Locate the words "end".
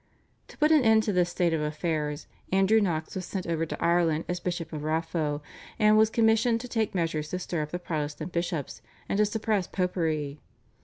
0.81-1.03